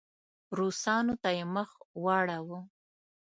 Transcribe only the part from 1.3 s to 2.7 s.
یې مخ واړاوه.